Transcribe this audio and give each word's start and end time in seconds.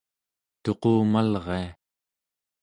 tuqumalria 0.63 1.65